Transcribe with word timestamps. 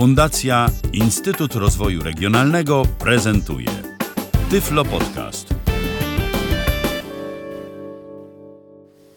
Fundacja 0.00 0.66
Instytut 0.92 1.54
Rozwoju 1.54 2.02
Regionalnego 2.02 2.82
prezentuje 2.98 3.68
Tyflo 4.50 4.84
Podcast. 4.84 5.54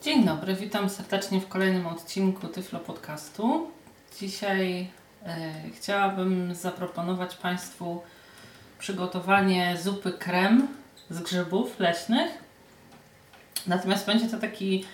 Dzień 0.02 0.26
dobry, 0.26 0.56
witam 0.56 0.90
serdecznie 0.90 1.42
w 1.42 1.48
kolejnym 1.48 1.88
odcinku 1.88 2.48
Tyflo 2.48 2.80
Podcastu. 2.80 3.72
Dzisiaj 4.20 4.88
e, 5.26 5.54
chciałabym 5.78 6.56
zaproponować 6.56 7.36
Państwu 7.36 8.02
przygotowanie 8.80 9.78
zupy 9.84 10.12
krem 10.12 10.68
z 11.10 11.20
grzybów 11.20 11.80
leśnych. 11.80 12.32
Natomiast 13.68 14.06
będzie 14.06 14.28
to 14.28 14.40
taki 14.40 14.86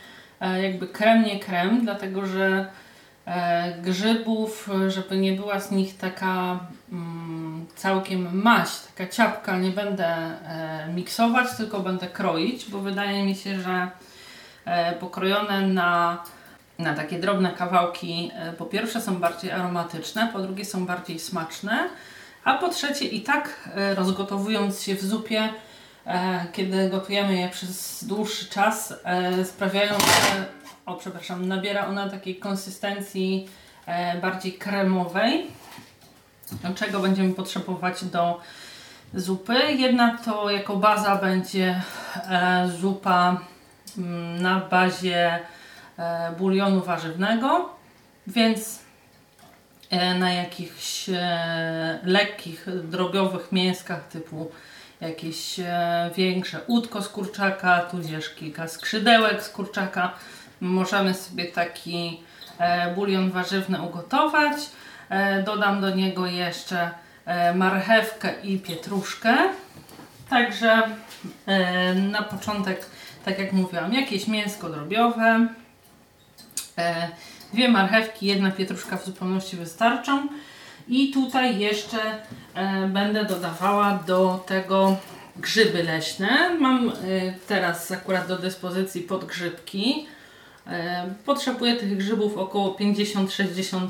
e, 0.41 0.63
jakby 0.63 0.87
krem 0.87 1.23
nie 1.23 1.39
krem, 1.39 1.81
dlatego 1.83 2.25
że 2.25 2.69
grzybów, 3.81 4.69
żeby 4.87 5.17
nie 5.17 5.33
była 5.33 5.59
z 5.59 5.71
nich 5.71 5.97
taka 5.97 6.59
mm, 6.91 7.65
całkiem 7.75 8.41
maść, 8.41 8.81
taka 8.95 9.11
ciapka, 9.11 9.57
nie 9.57 9.71
będę 9.71 10.07
e, 10.07 10.87
miksować, 10.95 11.47
tylko 11.57 11.79
będę 11.79 12.07
kroić, 12.07 12.69
bo 12.69 12.79
wydaje 12.79 13.25
mi 13.25 13.35
się, 13.35 13.61
że 13.61 13.89
e, 14.65 14.93
pokrojone 14.93 15.67
na, 15.67 16.23
na 16.79 16.93
takie 16.93 17.19
drobne 17.19 17.51
kawałki 17.51 18.31
e, 18.35 18.53
po 18.53 18.65
pierwsze 18.65 19.01
są 19.01 19.15
bardziej 19.15 19.51
aromatyczne, 19.51 20.29
po 20.33 20.39
drugie 20.39 20.65
są 20.65 20.85
bardziej 20.85 21.19
smaczne, 21.19 21.89
a 22.43 22.57
po 22.57 22.69
trzecie 22.69 23.05
i 23.05 23.21
tak 23.21 23.69
e, 23.75 23.95
rozgotowując 23.95 24.81
się 24.81 24.95
w 24.95 25.01
zupie, 25.01 25.49
e, 26.05 26.45
kiedy 26.53 26.89
gotujemy 26.89 27.37
je 27.37 27.49
przez 27.49 28.03
dłuższy 28.03 28.45
czas, 28.49 28.93
e, 29.03 29.45
sprawiają, 29.45 29.93
że, 29.93 30.58
o 30.89 30.95
przepraszam, 30.95 31.47
nabiera 31.47 31.87
ona 31.87 32.09
takiej 32.09 32.35
konsystencji 32.35 33.49
e, 33.85 34.21
bardziej 34.21 34.53
kremowej, 34.53 35.47
czego 36.75 36.99
będziemy 36.99 37.33
potrzebować 37.33 38.05
do 38.05 38.41
zupy. 39.13 39.53
Jedna 39.77 40.17
to 40.25 40.49
jako 40.49 40.75
baza 40.75 41.15
będzie 41.15 41.81
e, 42.29 42.69
zupa 42.81 43.41
mm, 43.97 44.41
na 44.41 44.59
bazie 44.59 45.39
e, 45.97 46.31
bulionu 46.37 46.81
warzywnego, 46.81 47.69
więc 48.27 48.79
e, 49.89 50.15
na 50.15 50.33
jakichś 50.33 51.09
e, 51.09 51.99
lekkich, 52.03 52.65
drobiowych 52.83 53.51
mięskach 53.51 54.07
typu 54.07 54.51
jakieś 55.01 55.59
e, 55.59 56.11
większe 56.15 56.59
udko 56.67 57.01
z 57.01 57.09
kurczaka, 57.09 57.79
tudzież 57.79 58.29
kilka 58.29 58.67
skrzydełek 58.67 59.43
z 59.43 59.49
kurczaka. 59.49 60.13
Możemy 60.61 61.13
sobie 61.13 61.45
taki 61.45 62.23
e, 62.57 62.93
bulion 62.95 63.31
warzywny 63.31 63.81
ugotować. 63.81 64.53
E, 65.09 65.43
dodam 65.43 65.81
do 65.81 65.95
niego 65.95 66.25
jeszcze 66.25 66.91
e, 67.25 67.53
marchewkę 67.53 68.33
i 68.43 68.59
pietruszkę. 68.59 69.37
Także 70.29 70.81
na 71.95 72.23
początek, 72.23 72.85
tak 73.25 73.39
jak 73.39 73.53
mówiłam, 73.53 73.93
jakieś 73.93 74.27
mięsko 74.27 74.69
drobiowe, 74.69 75.47
dwie 77.53 77.69
marchewki, 77.69 78.25
jedna 78.25 78.51
pietruszka 78.51 78.97
w 78.97 79.05
zupełności 79.05 79.57
wystarczą. 79.57 80.27
I 80.87 81.11
tutaj 81.11 81.59
jeszcze 81.59 81.97
będę 82.87 83.25
dodawała 83.25 83.99
do 84.07 84.43
tego 84.47 84.97
grzyby 85.35 85.83
leśne. 85.83 86.57
Mam 86.59 86.91
teraz 87.47 87.91
akurat 87.91 88.27
do 88.27 88.37
dyspozycji 88.37 89.01
podgrzybki. 89.01 90.07
E, 90.69 91.13
potrzebuję 91.25 91.75
tych 91.75 91.97
grzybów 91.97 92.37
około 92.37 92.73
50-60 92.73 93.87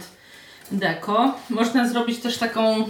deko. 0.72 1.36
Można 1.50 1.88
zrobić 1.88 2.20
też 2.20 2.38
taką, 2.38 2.86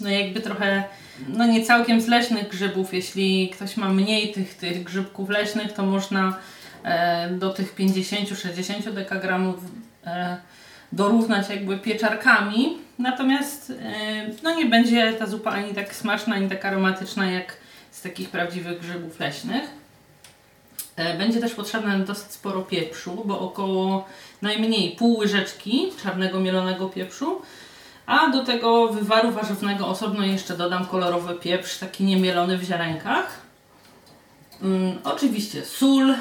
no 0.00 0.10
jakby 0.10 0.40
trochę, 0.40 0.84
no 1.28 1.46
nie 1.46 1.64
całkiem 1.64 2.00
z 2.00 2.06
leśnych 2.06 2.48
grzybów. 2.48 2.94
Jeśli 2.94 3.50
ktoś 3.50 3.76
ma 3.76 3.88
mniej 3.88 4.32
tych, 4.32 4.54
tych 4.54 4.84
grzybków 4.84 5.28
leśnych, 5.30 5.72
to 5.72 5.82
można 5.82 6.38
e, 6.84 7.30
do 7.30 7.50
tych 7.50 7.74
50-60 7.74 8.92
dekagramów 8.92 9.56
e, 10.06 10.36
dorównać 10.92 11.48
jakby 11.48 11.78
pieczarkami. 11.78 12.76
Natomiast 12.98 13.72
no 14.42 14.54
nie 14.54 14.66
będzie 14.66 15.12
ta 15.12 15.26
zupa 15.26 15.50
ani 15.50 15.74
tak 15.74 15.94
smaczna, 15.94 16.34
ani 16.34 16.48
tak 16.48 16.64
aromatyczna 16.64 17.30
jak 17.30 17.56
z 17.90 18.02
takich 18.02 18.30
prawdziwych 18.30 18.80
grzybów 18.80 19.20
leśnych. 19.20 19.77
E, 20.98 21.18
Będzie 21.18 21.40
też 21.40 21.54
potrzebne 21.54 21.98
dosyć 21.98 22.32
sporo 22.32 22.62
pieprzu, 22.62 23.22
bo 23.24 23.40
około 23.40 24.04
najmniej 24.42 24.96
pół 24.96 25.18
łyżeczki 25.18 25.92
czarnego 26.02 26.40
mielonego 26.40 26.88
pieprzu. 26.88 27.42
A 28.06 28.28
do 28.28 28.44
tego 28.44 28.88
wywaru 28.88 29.30
warzywnego 29.30 29.86
osobno 29.86 30.24
jeszcze 30.24 30.56
dodam 30.56 30.86
kolorowy 30.86 31.34
pieprz, 31.34 31.78
taki 31.78 32.04
niemielony 32.04 32.58
w 32.58 32.62
ziarenkach. 32.62 33.40
Mm, 34.62 34.98
oczywiście 35.04 35.64
sól. 35.64 36.14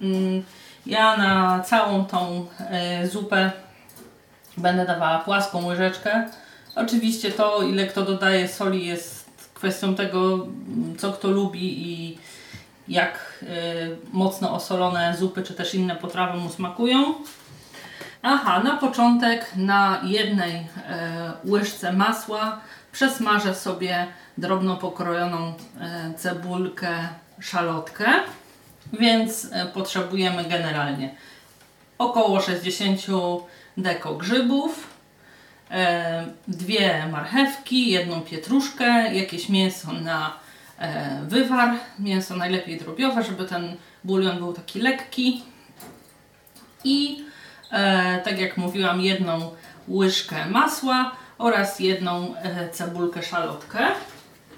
Mm, 0.00 0.42
ja 0.86 1.16
na 1.16 1.60
całą 1.60 2.04
tą 2.04 2.46
e, 2.60 3.08
zupę 3.08 3.52
będę 4.56 4.86
dawała 4.86 5.18
płaską 5.18 5.66
łyżeczkę. 5.66 6.28
Oczywiście 6.74 7.30
to, 7.30 7.62
ile 7.62 7.86
kto 7.86 8.04
dodaje 8.04 8.48
soli, 8.48 8.86
jest 8.86 9.30
kwestią 9.54 9.94
tego, 9.94 10.46
co 10.98 11.12
kto 11.12 11.28
lubi 11.28 11.92
i 11.92 12.18
jak 12.88 13.38
y, 13.42 13.46
mocno 14.12 14.54
osolone 14.54 15.16
zupy 15.18 15.42
czy 15.42 15.54
też 15.54 15.74
inne 15.74 15.96
potrawy 15.96 16.38
mu 16.38 16.50
smakują. 16.50 17.14
Aha, 18.22 18.62
na 18.62 18.76
początek 18.76 19.56
na 19.56 20.00
jednej 20.04 20.54
e, 20.54 20.66
łyżce 21.44 21.92
masła 21.92 22.60
przesmażę 22.92 23.54
sobie 23.54 24.06
drobno 24.38 24.76
pokrojoną 24.76 25.52
e, 25.80 26.14
cebulkę, 26.16 27.08
szalotkę, 27.40 28.06
więc 28.92 29.48
e, 29.52 29.66
potrzebujemy 29.66 30.44
generalnie 30.44 31.14
około 31.98 32.40
60 32.40 33.00
deko 33.76 34.14
grzybów, 34.14 34.98
dwie 36.48 37.06
marchewki, 37.12 37.90
jedną 37.90 38.20
pietruszkę, 38.20 39.14
jakieś 39.14 39.48
mięso 39.48 39.92
na 39.92 40.32
wywar, 41.28 41.74
mięso 41.98 42.36
najlepiej 42.36 42.78
drobiowe, 42.78 43.22
żeby 43.24 43.44
ten 43.44 43.76
bulion 44.04 44.38
był 44.38 44.52
taki 44.52 44.80
lekki 44.80 45.42
i 46.84 47.24
e, 47.72 48.20
tak 48.24 48.40
jak 48.40 48.56
mówiłam 48.56 49.00
jedną 49.00 49.50
łyżkę 49.88 50.46
masła 50.46 51.12
oraz 51.38 51.80
jedną 51.80 52.36
e, 52.36 52.68
cebulkę 52.68 53.22
szalotkę. 53.22 53.78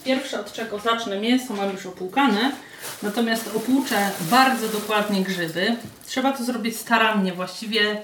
Pierwsze 0.05 0.41
od 0.41 0.53
czego 0.53 0.79
zacznę 0.79 1.21
mięso 1.21 1.55
mam 1.55 1.71
już 1.73 1.87
opłukane, 1.87 2.53
natomiast 3.03 3.57
opłuczę 3.57 4.11
bardzo 4.21 4.69
dokładnie 4.69 5.23
grzyby. 5.23 5.77
Trzeba 6.07 6.33
to 6.33 6.45
zrobić 6.45 6.77
starannie, 6.77 7.33
właściwie 7.33 8.03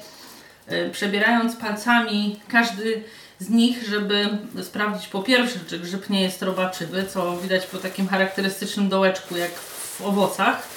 e, 0.66 0.90
przebierając 0.90 1.56
palcami 1.56 2.40
każdy 2.48 3.02
z 3.40 3.48
nich, 3.48 3.88
żeby 3.88 4.28
sprawdzić 4.62 5.08
po 5.08 5.22
pierwsze, 5.22 5.58
czy 5.68 5.78
grzyb 5.78 6.10
nie 6.10 6.22
jest 6.22 6.42
robaczywy, 6.42 7.06
co 7.12 7.36
widać 7.36 7.66
po 7.66 7.78
takim 7.78 8.08
charakterystycznym 8.08 8.88
dołeczku 8.88 9.36
jak 9.36 9.50
w 9.98 10.00
owocach. 10.00 10.68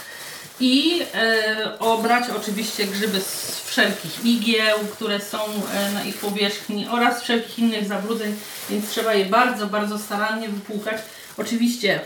I 0.59 1.01
e, 1.13 1.79
obrać 1.79 2.23
oczywiście 2.29 2.85
grzyby 2.85 3.21
z 3.21 3.61
wszelkich 3.65 4.25
igieł, 4.25 4.79
które 4.93 5.19
są 5.19 5.37
e, 5.73 5.91
na 5.91 6.03
ich 6.03 6.17
powierzchni 6.17 6.87
oraz 6.87 7.21
wszelkich 7.21 7.59
innych 7.59 7.87
zabrudzeń, 7.87 8.35
więc 8.69 8.89
trzeba 8.89 9.13
je 9.13 9.25
bardzo, 9.25 9.67
bardzo 9.67 9.99
starannie 9.99 10.49
wypłukać. 10.49 11.01
Oczywiście, 11.37 11.99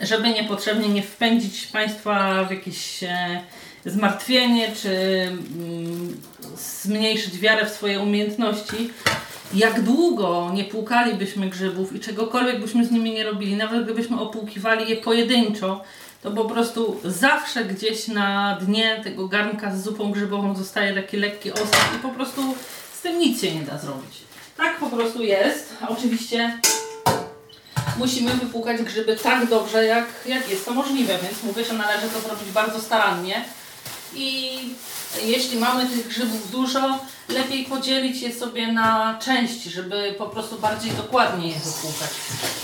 żeby 0.00 0.30
niepotrzebnie 0.30 0.88
nie 0.88 1.02
wpędzić 1.02 1.66
Państwa 1.66 2.44
w 2.44 2.50
jakieś 2.50 3.02
e, 3.02 3.42
zmartwienie, 3.86 4.72
czy 4.82 4.88
mm, 4.88 6.22
zmniejszyć 6.82 7.38
wiarę 7.38 7.66
w 7.66 7.72
swoje 7.72 8.00
umiejętności, 8.00 8.90
jak 9.54 9.82
długo 9.82 10.50
nie 10.54 10.64
płukalibyśmy 10.64 11.48
grzybów 11.48 11.96
i 11.96 12.00
czegokolwiek 12.00 12.60
byśmy 12.60 12.86
z 12.86 12.90
nimi 12.90 13.12
nie 13.12 13.24
robili, 13.24 13.56
nawet 13.56 13.84
gdybyśmy 13.84 14.20
opłukiwali 14.20 14.90
je 14.90 14.96
pojedynczo, 14.96 15.80
to 16.22 16.30
po 16.30 16.44
prostu 16.44 17.00
zawsze 17.04 17.64
gdzieś 17.64 18.08
na 18.08 18.58
dnie 18.60 19.00
tego 19.04 19.28
garnka 19.28 19.76
z 19.76 19.82
zupą 19.82 20.10
grzybową 20.10 20.56
zostaje 20.56 20.94
taki 20.94 21.16
lekki 21.16 21.52
osad 21.52 21.90
i 21.96 21.98
po 22.02 22.08
prostu 22.08 22.54
z 22.98 23.00
tym 23.00 23.18
nic 23.18 23.40
się 23.40 23.54
nie 23.54 23.62
da 23.62 23.78
zrobić. 23.78 24.12
Tak 24.56 24.78
po 24.78 24.86
prostu 24.86 25.22
jest. 25.22 25.74
Oczywiście 25.88 26.58
musimy 27.98 28.30
wypłukać 28.30 28.82
grzyby 28.82 29.16
tak 29.16 29.48
dobrze, 29.48 29.84
jak, 29.84 30.06
jak 30.26 30.50
jest 30.50 30.64
to 30.64 30.74
możliwe, 30.74 31.18
więc 31.22 31.42
mówię, 31.42 31.64
że 31.64 31.72
należy 31.72 32.08
to 32.08 32.20
zrobić 32.20 32.48
bardzo 32.54 32.80
starannie. 32.80 33.44
I 34.14 34.58
jeśli 35.22 35.58
mamy 35.58 35.86
tych 35.86 36.08
grzybów 36.08 36.50
dużo, 36.50 36.98
lepiej 37.28 37.64
podzielić 37.64 38.22
je 38.22 38.34
sobie 38.34 38.72
na 38.72 39.18
części, 39.24 39.70
żeby 39.70 40.14
po 40.18 40.26
prostu 40.26 40.58
bardziej 40.58 40.90
dokładnie 40.90 41.48
je 41.48 41.58
wypłukać. 41.58 42.10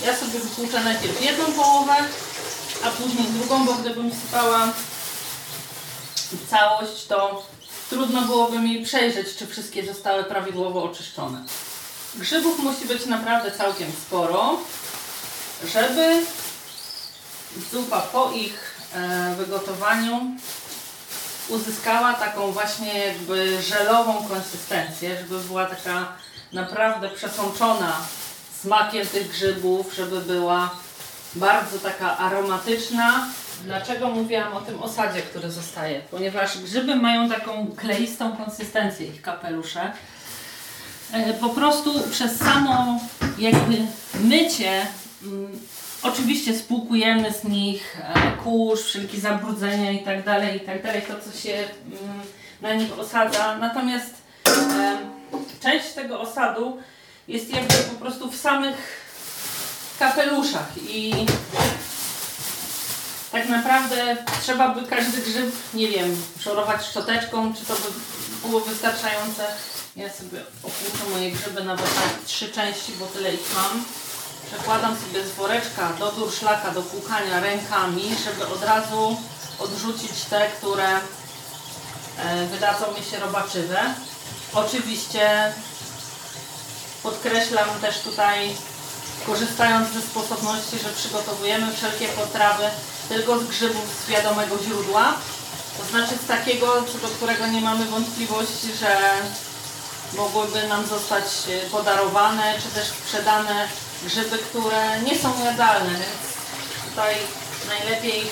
Ja 0.07 0.17
sobie 0.17 0.39
wypłuczę 0.39 0.85
najpierw 0.85 1.25
jedną 1.25 1.45
połowę, 1.45 1.95
a 2.85 2.91
później 2.91 3.27
drugą, 3.27 3.67
bo 3.67 3.75
gdybym 3.75 4.11
sypała 4.15 4.73
całość, 6.51 7.07
to 7.07 7.47
trudno 7.91 8.23
byłoby 8.23 8.59
mi 8.59 8.85
przejrzeć, 8.85 9.37
czy 9.37 9.47
wszystkie 9.47 9.87
zostały 9.87 10.25
prawidłowo 10.25 10.85
oczyszczone. 10.85 11.45
Grzybów 12.15 12.59
musi 12.59 12.85
być 12.85 13.07
naprawdę 13.07 13.51
całkiem 13.51 13.93
sporo, 14.07 14.59
żeby 15.73 16.27
zupa 17.73 18.01
po 18.01 18.33
ich 18.33 18.75
e, 18.95 19.35
wygotowaniu 19.39 20.21
uzyskała 21.53 22.15
taką 22.15 22.53
właśnie 22.53 22.99
jakby 22.99 23.63
żelową 23.63 24.29
konsystencję, 24.29 25.17
żeby 25.21 25.39
była 25.39 25.65
taka 25.67 26.13
naprawdę 26.53 27.09
przesączona 27.11 27.97
smakiem 28.61 29.07
tych 29.07 29.29
grzybów, 29.31 29.95
żeby 29.97 30.21
była 30.21 30.71
bardzo 31.35 31.79
taka 31.79 32.19
aromatyczna. 32.19 33.27
Dlaczego 33.65 34.09
mówiłam 34.09 34.53
o 34.57 34.61
tym 34.61 34.83
osadzie, 34.83 35.23
który 35.23 35.51
zostaje? 35.51 36.01
Ponieważ 36.11 36.59
grzyby 36.59 36.97
mają 36.97 37.29
taką 37.29 37.67
kleistą 37.77 38.37
konsystencję, 38.37 39.07
ich 39.07 39.23
kapelusze. 39.23 39.93
E, 41.13 41.35
Po 41.35 41.49
prostu 41.49 42.01
przez 42.11 42.37
samo 42.39 43.01
jakby 43.39 43.77
mycie 44.15 44.87
mm, 45.23 45.61
oczywiście 46.03 46.59
spłukujemy 46.59 47.33
z 47.33 47.45
nich 47.45 47.97
e, 48.01 48.33
kurz, 48.45 48.83
wszelkie 48.83 49.21
zabrudzenia 49.21 49.91
i 49.91 50.05
tak 50.05 50.25
dalej, 50.25 50.57
i 50.57 50.61
tak 50.61 50.83
to 50.83 51.31
co 51.31 51.39
się 51.39 51.53
mm, 51.53 52.21
na 52.61 52.75
nich 52.75 52.99
osadza. 52.99 53.59
Natomiast 53.59 54.15
część 55.61 55.93
tego 55.93 56.21
osadu 56.21 56.79
jest 57.29 57.51
jakby 57.51 57.75
po 57.75 58.01
prostu 58.01 58.31
w 58.31 58.37
samych 58.37 58.77
kapeluszach 59.99 60.69
i 60.89 61.27
tak 63.33 63.49
naprawdę 63.49 64.17
trzeba 64.43 64.75
by 64.75 64.83
każdy 64.89 65.23
grzyb, 65.23 65.53
nie 65.75 65.89
wiem, 65.89 66.17
szorować 66.41 66.87
szczoteczką, 66.87 67.55
czy 67.55 67.65
to 67.65 67.75
by 67.75 67.89
było 68.49 68.61
wystarczające. 68.61 69.47
Ja 69.97 70.13
sobie 70.13 70.41
opłuczę 70.63 71.11
moje 71.11 71.31
grzyby 71.31 71.65
nawet 71.65 71.87
na 71.87 72.27
trzy 72.27 72.49
części, 72.49 72.93
bo 73.01 73.07
tyle 73.07 73.35
ich 73.35 73.55
mam. 73.55 73.85
Przekładam 74.47 74.97
sobie 74.97 75.27
z 75.27 75.31
woreczka 75.31 75.93
do 75.99 76.13
durszlaka, 76.13 76.71
do 76.71 76.83
płukania 76.83 77.41
rękami, 77.41 78.17
żeby 78.25 78.47
od 78.47 78.63
razu 78.63 79.17
odrzucić 79.59 80.25
te, 80.31 80.51
które 80.51 80.89
e, 80.89 82.47
wydadzą 82.47 82.85
mi 82.99 83.05
się 83.11 83.19
robaczywe. 83.19 83.81
Oczywiście 84.55 85.53
podkreślam 87.03 87.69
też 87.81 87.99
tutaj, 87.99 88.57
korzystając 89.27 89.93
ze 89.93 90.03
sposobności, 90.03 90.79
że 90.79 90.89
przygotowujemy 90.89 91.73
wszelkie 91.73 92.09
potrawy 92.09 92.65
tylko 93.09 93.39
z 93.39 93.45
grzybów 93.45 93.85
z 94.05 94.11
wiadomego 94.11 94.59
źródła. 94.59 95.15
To 95.79 95.85
znaczy 95.85 96.15
z 96.25 96.27
takiego, 96.27 96.83
co 96.93 96.99
do 96.99 97.09
którego 97.09 97.47
nie 97.47 97.61
mamy 97.61 97.85
wątpliwości, 97.85 98.69
że 98.81 98.97
mogłyby 100.17 100.69
nam 100.69 100.87
zostać 100.87 101.25
e, 101.49 101.71
podarowane, 101.71 102.55
czy 102.63 102.69
też 102.81 102.89
sprzedane 102.89 103.69
grzyby, 104.05 104.39
które 104.39 105.01
nie 105.03 105.19
są 105.19 105.45
jadalne, 105.45 105.91
więc 105.91 106.23
tutaj 106.91 107.15
najlepiej, 107.69 108.23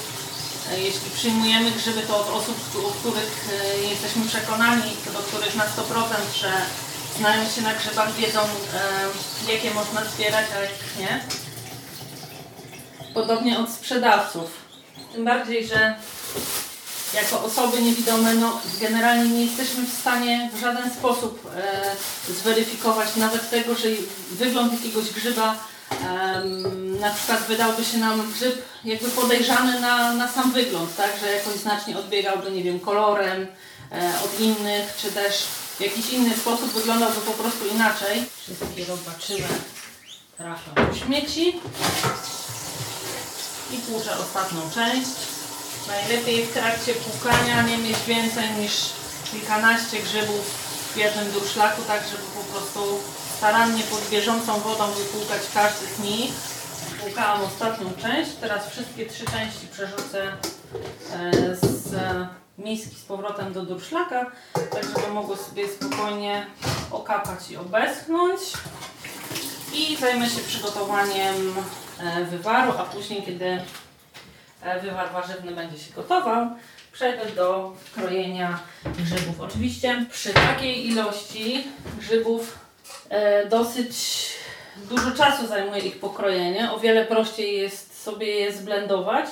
e, 0.72 0.80
jeśli 0.80 1.10
przyjmujemy 1.10 1.70
grzyby, 1.70 2.02
to 2.02 2.20
od 2.20 2.28
osób, 2.28 2.56
u 2.74 2.90
których 2.90 3.48
e, 3.52 3.78
jesteśmy 3.78 4.26
przekonani, 4.26 4.96
do 5.12 5.18
których 5.18 5.54
na 5.54 5.64
100%, 5.64 5.68
że 6.40 6.52
znają 7.18 7.50
się 7.50 7.62
na 7.62 7.74
grzybach, 7.74 8.12
wiedzą 8.12 8.40
e, 8.40 9.52
jakie 9.52 9.74
można 9.74 10.04
zbierać, 10.04 10.46
a 10.56 10.60
jakich 10.60 10.96
nie. 10.98 11.24
Podobnie 13.14 13.58
od 13.58 13.70
sprzedawców. 13.70 14.50
Tym 15.12 15.24
bardziej, 15.24 15.66
że 15.66 15.94
jako 17.14 17.42
osoby 17.44 17.82
niewidome, 17.82 18.34
no, 18.34 18.60
generalnie 18.80 19.30
nie 19.30 19.44
jesteśmy 19.44 19.86
w 19.86 20.00
stanie 20.00 20.50
w 20.54 20.60
żaden 20.60 20.90
sposób 20.90 21.50
e, 21.56 22.32
zweryfikować 22.32 23.16
nawet 23.16 23.50
tego, 23.50 23.74
że 23.74 23.88
wygląd 24.30 24.72
jakiegoś 24.72 25.10
grzyba 25.10 25.70
na 27.00 27.10
przykład 27.10 27.42
wydałby 27.48 27.84
się 27.84 27.98
nam 27.98 28.32
grzyb 28.32 28.62
jakby 28.84 29.08
podejrzany 29.08 29.80
na, 29.80 30.12
na 30.12 30.28
sam 30.28 30.52
wygląd, 30.52 30.96
tak, 30.96 31.10
że 31.20 31.32
jakoś 31.32 31.54
znacznie 31.54 31.98
odbiegałby, 31.98 32.50
nie 32.50 32.62
wiem, 32.62 32.80
kolorem 32.80 33.46
e, 33.92 34.12
od 34.24 34.40
innych, 34.40 34.96
czy 35.02 35.12
też 35.12 35.42
w 35.78 35.80
jakiś 35.80 36.10
inny 36.10 36.36
sposób 36.36 36.72
wyglądałby 36.72 37.20
po 37.20 37.32
prostu 37.32 37.66
inaczej. 37.74 38.24
Wszystkie 38.36 38.84
robaczywe 38.84 39.48
trafią 40.36 40.74
do 40.74 40.94
śmieci 40.94 41.60
i 43.72 43.76
płuczę 43.76 44.18
ostatnią 44.18 44.60
część. 44.74 45.10
Najlepiej 45.90 46.46
w 46.46 46.52
trakcie 46.52 46.94
płukania 46.94 47.62
nie 47.62 47.78
mieć 47.78 47.98
więcej 48.06 48.50
niż 48.50 48.72
kilkanaście 49.30 50.02
grzybów 50.02 50.44
w 50.94 50.96
jednym 50.96 51.32
durszlaku, 51.32 51.82
tak 51.82 52.02
żeby 52.04 52.22
po 52.22 52.52
prostu 52.52 52.80
starannie 53.36 53.82
pod 53.82 54.08
bieżącą 54.10 54.60
wodą 54.60 54.90
wypłukać 54.90 55.42
każdy 55.54 55.86
z 55.86 55.98
nich. 55.98 56.30
Płukałam 57.00 57.42
ostatnią 57.42 57.92
część, 58.02 58.30
teraz 58.40 58.70
wszystkie 58.70 59.06
trzy 59.06 59.24
części 59.24 59.66
przerzucę 59.72 60.32
e, 61.12 61.56
z 61.56 61.94
miski 62.58 62.96
z 62.96 63.02
powrotem 63.02 63.52
do 63.52 63.62
durszlaka, 63.62 64.30
tak 64.52 64.84
żeby 64.84 65.14
mogły 65.14 65.36
sobie 65.36 65.68
spokojnie 65.68 66.46
okapać 66.90 67.50
i 67.50 67.56
obeschnąć. 67.56 68.40
I 69.74 69.96
zajmę 69.96 70.30
się 70.30 70.40
przygotowaniem 70.40 71.54
e, 72.00 72.24
wywaru, 72.24 72.72
a 72.78 72.84
później, 72.84 73.22
kiedy 73.22 73.44
e, 73.44 73.64
wywar 74.82 75.12
warzywny 75.12 75.52
będzie 75.52 75.78
się 75.78 75.92
gotował, 75.94 76.50
przejdę 76.92 77.26
do 77.26 77.76
krojenia 77.94 78.58
grzybów. 78.84 79.40
Oczywiście 79.40 80.06
przy 80.10 80.34
takiej 80.34 80.88
ilości 80.88 81.64
grzybów 81.98 82.58
e, 83.08 83.46
dosyć 83.46 83.96
dużo 84.88 85.10
czasu 85.10 85.46
zajmuje 85.46 85.80
ich 85.80 86.00
pokrojenie. 86.00 86.72
O 86.72 86.80
wiele 86.80 87.04
prościej 87.04 87.58
jest 87.58 88.02
sobie 88.02 88.26
je 88.26 88.52
zblendować. 88.52 89.26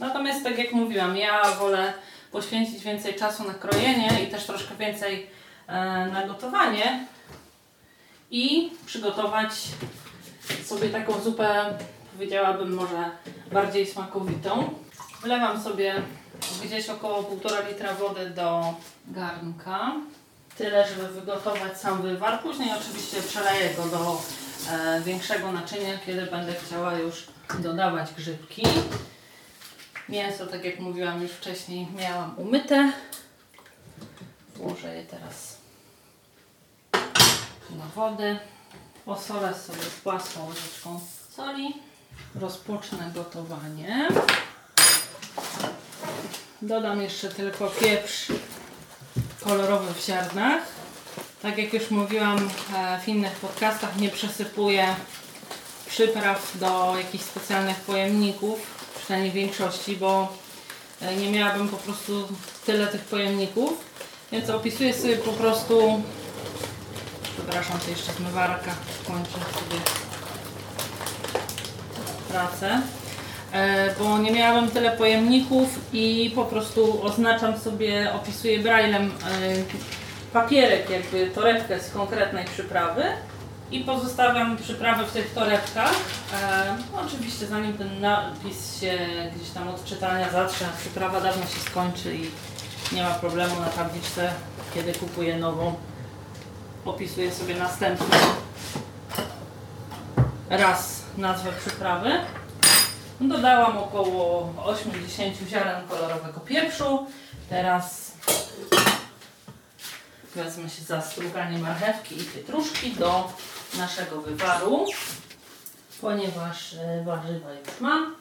Natomiast 0.00 0.44
tak 0.44 0.58
jak 0.58 0.72
mówiłam, 0.72 1.16
ja 1.16 1.42
wolę 1.50 1.92
poświęcić 2.32 2.84
więcej 2.84 3.14
czasu 3.14 3.44
na 3.44 3.54
krojenie 3.54 4.10
i 4.24 4.26
też 4.26 4.44
troszkę 4.44 4.74
więcej 4.74 5.26
e, 5.66 5.72
na 6.12 6.26
gotowanie 6.26 7.06
i 8.30 8.70
przygotować 8.86 9.50
sobie 10.64 10.88
taką 10.88 11.20
zupę, 11.20 11.78
powiedziałabym 12.16 12.74
może 12.74 13.10
bardziej 13.52 13.86
smakowitą. 13.86 14.74
Wlewam 15.22 15.62
sobie 15.62 16.02
gdzieś 16.64 16.88
około 16.88 17.22
1,5 17.22 17.68
litra 17.68 17.94
wody 17.94 18.30
do 18.30 18.74
garnka. 19.06 19.92
Tyle, 20.58 20.88
żeby 20.88 21.08
wygotować 21.08 21.80
sam 21.80 22.02
wywar. 22.02 22.42
Później 22.42 22.70
oczywiście 22.80 23.22
przeleję 23.22 23.74
go 23.74 23.86
do 23.86 24.22
e, 24.70 25.00
większego 25.00 25.52
naczynia, 25.52 25.98
kiedy 26.06 26.26
będę 26.26 26.54
chciała 26.54 26.94
już 26.94 27.26
dodawać 27.58 28.12
grzybki. 28.12 28.62
Mięso, 30.08 30.46
tak 30.46 30.64
jak 30.64 30.80
mówiłam 30.80 31.22
już 31.22 31.32
wcześniej, 31.32 31.88
miałam 31.96 32.34
umyte. 32.38 32.92
Włożę 34.54 34.96
je 34.96 35.04
teraz 35.04 35.56
do 37.70 37.84
wody. 37.94 38.38
Posolę 39.04 39.54
sobie 39.54 39.84
płaską 40.04 40.46
łyżeczką 40.48 41.00
soli. 41.30 41.74
Rozpocznę 42.34 43.10
gotowanie. 43.14 44.08
Dodam 46.62 47.02
jeszcze 47.02 47.28
tylko 47.28 47.70
pieprz 47.70 48.32
kolorowy 49.40 49.94
w 49.94 50.06
ziarnach. 50.06 50.62
Tak 51.42 51.58
jak 51.58 51.74
już 51.74 51.90
mówiłam 51.90 52.50
e, 52.76 53.00
w 53.00 53.08
innych 53.08 53.32
podcastach, 53.32 53.96
nie 53.96 54.08
przesypuję 54.08 54.86
przypraw 55.86 56.58
do 56.58 56.94
jakichś 56.98 57.24
specjalnych 57.24 57.76
pojemników, 57.76 58.58
przynajmniej 59.02 59.32
w 59.32 59.34
większości, 59.34 59.96
bo 59.96 60.32
e, 61.00 61.16
nie 61.16 61.30
miałabym 61.30 61.68
po 61.68 61.76
prostu 61.76 62.28
tyle 62.66 62.86
tych 62.86 63.00
pojemników. 63.00 63.72
Więc 64.32 64.50
opisuję 64.50 64.94
sobie 64.94 65.16
po 65.16 65.32
prostu 65.32 66.02
Przepraszam, 67.36 67.80
to 67.80 67.90
jeszcze 67.90 68.12
zmywarka 68.12 68.70
kończę 69.06 69.30
sobie 69.32 70.05
pracę. 72.28 72.80
E, 73.52 73.94
bo 73.98 74.18
nie 74.18 74.30
miałabym 74.30 74.70
tyle 74.70 74.90
pojemników 74.90 75.78
i 75.92 76.32
po 76.34 76.44
prostu 76.44 77.02
oznaczam 77.02 77.58
sobie, 77.58 78.12
opisuję 78.12 78.58
braillem 78.58 79.04
e, 79.04 79.10
papierek, 80.32 80.90
jakby 80.90 81.30
torebkę 81.34 81.80
z 81.80 81.90
konkretnej 81.90 82.44
przyprawy 82.44 83.02
i 83.70 83.80
pozostawiam 83.80 84.56
przyprawy 84.56 85.06
w 85.06 85.12
tych 85.12 85.32
torebkach. 85.34 85.94
E, 86.32 86.76
no 86.92 87.00
oczywiście 87.06 87.46
zanim 87.46 87.72
ten 87.72 88.00
napis 88.00 88.80
się 88.80 88.98
gdzieś 89.36 89.50
tam 89.50 89.68
od 89.68 89.84
czytania 89.84 90.30
zatrze, 90.30 90.64
przyprawa 90.80 91.20
dawno 91.20 91.46
się 91.46 91.60
skończy 91.70 92.14
i 92.14 92.30
nie 92.94 93.02
ma 93.02 93.10
problemu 93.10 93.60
na 93.60 93.66
tabliczce, 93.66 94.32
kiedy 94.74 94.92
kupuję 94.92 95.36
nową 95.36 95.74
opisuję 96.84 97.32
sobie 97.32 97.54
następny 97.54 98.16
raz 100.50 100.95
nazwę 101.18 101.52
przyprawy. 101.52 102.10
Dodałam 103.20 103.78
około 103.78 104.52
80 104.64 105.36
ziaren 105.48 105.88
kolorowego 105.88 106.40
pieprzu. 106.40 107.06
Teraz 107.50 108.12
wezmę 110.34 110.70
się 110.70 110.82
za 110.82 111.02
struganie 111.02 111.58
marchewki 111.58 112.20
i 112.20 112.24
pietruszki 112.24 112.90
do 112.90 113.32
naszego 113.78 114.20
wywaru, 114.20 114.86
ponieważ 116.00 116.74
e, 116.74 117.04
warzywa 117.04 117.52
już 117.52 117.80
mam. 117.80 118.14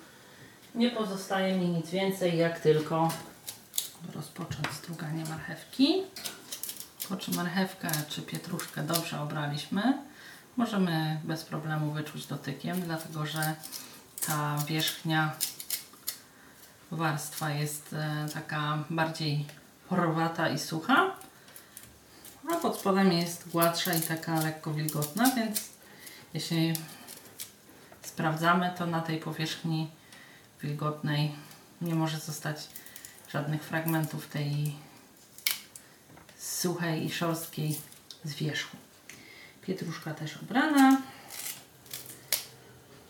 Nie 0.76 0.92
pozostaje 0.92 1.56
mi 1.58 1.68
nic 1.68 1.90
więcej, 1.90 2.38
jak 2.38 2.60
tylko 2.60 3.12
rozpocząć 4.16 4.68
struganie 4.74 5.24
marchewki. 5.30 6.04
Po 7.10 7.16
czy 7.16 7.32
marchewkę, 7.32 7.88
czy 8.10 8.22
pietruszkę 8.22 8.84
dobrze 8.84 9.22
obraliśmy, 9.22 9.98
możemy 10.58 11.22
bez 11.24 11.44
problemu 11.44 11.92
wyczuć 11.92 12.26
dotykiem, 12.26 12.82
dlatego 12.82 13.26
że 13.26 13.56
ta 14.28 14.58
wierzchnia 14.68 15.36
warstwa 16.92 17.50
jest 17.50 17.94
e, 17.94 18.28
taka 18.34 18.84
bardziej 18.90 19.46
porowata 19.90 20.50
i 20.50 20.60
sucha, 20.60 21.16
a 22.52 22.56
pod 22.56 22.80
spodem 22.80 23.12
jest 23.12 23.50
gładsza 23.50 23.94
i 23.94 24.02
taka 24.02 24.40
lekko 24.40 24.74
wilgotna, 24.74 25.32
więc 25.36 25.70
jeśli 26.34 26.74
sprawdzamy, 28.02 28.74
to 28.78 28.86
na 28.86 29.02
tej 29.02 29.20
powierzchni 29.20 29.92
wilgotnej 30.62 31.36
nie 31.82 31.96
może 31.96 32.20
zostać 32.20 32.58
żadnych 33.30 33.64
fragmentów 33.64 34.28
tej 34.28 34.76
suchej 36.38 37.06
i 37.06 37.12
szorstkiej 37.12 37.78
zwierzchu. 38.24 38.85
Pietruszka 39.68 40.14
też 40.14 40.38
obrana. 40.38 41.02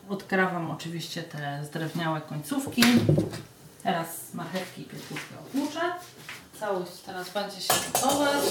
Odkrawam 0.09 0.71
oczywiście 0.71 1.23
te 1.23 1.65
zdrewniałe 1.65 2.21
końcówki. 2.21 2.83
Teraz 3.83 4.33
marchewki 4.33 4.81
i 4.81 4.85
pietruszkę 4.85 5.35
opłuczę. 5.39 5.79
Całość 6.59 6.91
teraz 7.05 7.29
będzie 7.29 7.61
się 7.61 7.73
gotować. 7.93 8.43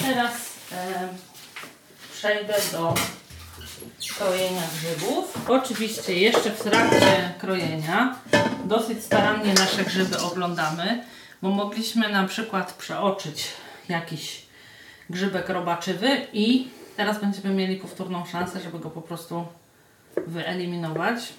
Teraz 0.00 0.34
e, 0.72 1.08
przejdę 2.12 2.54
do 2.72 2.94
krojenia 4.18 4.62
grzybów. 4.80 5.50
Oczywiście 5.50 6.14
jeszcze 6.14 6.50
w 6.50 6.62
trakcie 6.62 7.34
krojenia 7.38 8.16
dosyć 8.64 9.04
starannie 9.04 9.54
nasze 9.54 9.84
grzyby 9.84 10.18
oglądamy, 10.18 11.04
bo 11.42 11.50
mogliśmy 11.50 12.08
na 12.08 12.28
przykład 12.28 12.72
przeoczyć 12.72 13.44
jakiś 13.88 14.51
grzybek 15.10 15.48
robaczywy 15.48 16.26
i 16.32 16.68
teraz 16.96 17.20
będziemy 17.20 17.54
mieli 17.54 17.76
powtórną 17.76 18.24
szansę, 18.24 18.60
żeby 18.60 18.78
go 18.78 18.90
po 18.90 19.02
prostu 19.02 19.46
wyeliminować. 20.26 21.32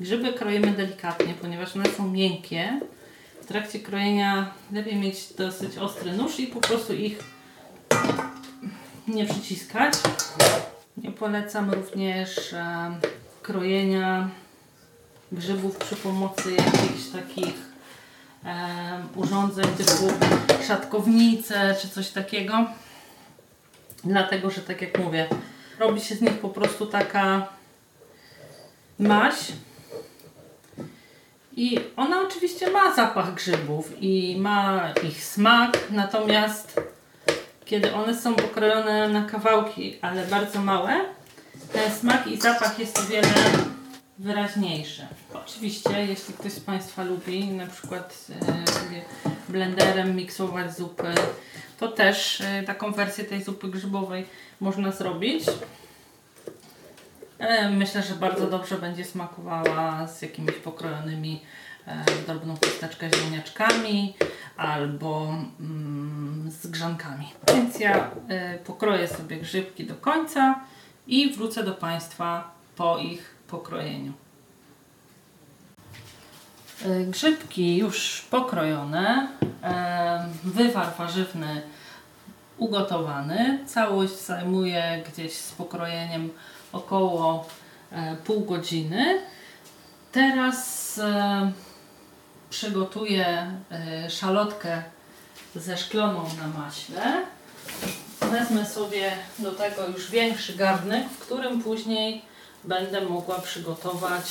Grzyby 0.00 0.32
kroimy 0.32 0.72
delikatnie, 0.72 1.34
ponieważ 1.40 1.76
one 1.76 1.88
są 1.88 2.08
miękkie. 2.08 2.80
W 3.42 3.46
trakcie 3.46 3.78
krojenia 3.78 4.54
lepiej 4.72 4.96
mieć 4.96 5.32
dosyć 5.38 5.78
ostry 5.78 6.12
nóż 6.12 6.40
i 6.40 6.46
po 6.46 6.60
prostu 6.60 6.94
ich 6.94 7.18
nie 9.08 9.26
przyciskać. 9.26 9.94
Nie 10.96 11.10
polecam 11.10 11.70
również 11.70 12.52
e, 12.52 12.90
krojenia 13.42 14.28
grzybów 15.32 15.76
przy 15.76 15.96
pomocy 15.96 16.50
jakichś 16.50 17.08
takich 17.12 17.54
e, 18.44 18.58
urządzeń 19.14 19.66
typu 19.66 20.12
szatkownice 20.66 21.76
czy 21.82 21.88
coś 21.88 22.10
takiego. 22.10 22.66
Dlatego, 24.04 24.50
że 24.50 24.60
tak 24.60 24.82
jak 24.82 24.98
mówię, 24.98 25.28
robi 25.78 26.00
się 26.00 26.14
z 26.14 26.20
nich 26.20 26.38
po 26.38 26.48
prostu 26.48 26.86
taka 26.86 27.48
maś. 28.98 29.34
I 31.56 31.80
ona 31.96 32.20
oczywiście 32.20 32.70
ma 32.70 32.94
zapach 32.94 33.34
grzybów 33.34 33.92
i 34.00 34.36
ma 34.38 34.88
ich 35.02 35.24
smak, 35.24 35.78
natomiast 35.90 36.80
kiedy 37.64 37.94
one 37.94 38.16
są 38.16 38.34
pokrojone 38.34 39.08
na 39.08 39.24
kawałki, 39.24 39.98
ale 40.02 40.26
bardzo 40.26 40.60
małe, 40.60 41.00
ten 41.72 41.92
smak 41.92 42.26
i 42.26 42.36
zapach 42.36 42.78
jest 42.78 42.98
o 42.98 43.02
wiele 43.02 43.28
wyraźniejszy. 44.18 45.06
Oczywiście, 45.34 46.06
jeśli 46.06 46.34
ktoś 46.34 46.52
z 46.52 46.60
Państwa 46.60 47.04
lubi 47.04 47.48
na 47.48 47.66
przykład 47.66 48.26
e, 48.30 48.72
sobie 48.72 49.02
blenderem 49.48 50.16
miksować 50.16 50.76
zupy, 50.76 51.14
to 51.78 51.88
też 51.88 52.40
e, 52.40 52.62
taką 52.62 52.92
wersję 52.92 53.24
tej 53.24 53.42
zupy 53.42 53.68
grzybowej 53.68 54.26
można 54.60 54.92
zrobić. 54.92 55.44
Ale 57.38 57.70
myślę, 57.70 58.02
że 58.02 58.14
bardzo 58.14 58.46
dobrze 58.46 58.78
będzie 58.78 59.04
smakowała 59.04 60.08
z 60.08 60.22
jakimiś 60.22 60.54
pokrojonymi 60.54 61.42
e, 61.86 62.04
drobną 62.26 62.56
chusteczkę 62.64 63.10
ziemniaczkami 63.16 64.14
albo 64.56 65.34
mm, 65.60 66.50
z 66.50 66.66
grzankami. 66.66 67.32
Więc 67.54 67.80
ja 67.80 68.10
e, 68.28 68.58
pokroję 68.58 69.08
sobie 69.08 69.36
grzybki 69.36 69.86
do 69.86 69.94
końca 69.94 70.60
i 71.06 71.32
wrócę 71.32 71.64
do 71.64 71.72
Państwa 71.72 72.50
po 72.76 72.98
ich 72.98 73.34
pokrojeniu. 73.48 74.12
E, 76.84 77.04
Grzybki 77.04 77.76
już 77.76 78.26
pokrojone, 78.30 79.28
e, 79.62 80.28
wywar 80.44 80.96
warzywny 80.98 81.62
ugotowany. 82.58 83.58
Całość 83.66 84.20
zajmuje 84.20 85.02
gdzieś 85.12 85.32
z 85.32 85.52
pokrojeniem 85.52 86.30
około 86.72 87.46
e, 87.92 88.16
pół 88.16 88.44
godziny. 88.44 89.20
Teraz 90.12 91.00
przygotuję 92.50 93.50
szalotkę 94.08 94.82
zeszkloną 95.56 96.24
na 96.40 96.60
maśle. 96.60 97.22
Wezmę 98.20 98.66
sobie 98.66 99.12
do 99.38 99.52
tego 99.52 99.88
już 99.88 100.10
większy 100.10 100.54
garnek, 100.56 101.08
w 101.08 101.18
którym 101.18 101.62
później 101.62 102.22
będę 102.64 103.00
mogła 103.00 103.38
przygotować 103.38 104.24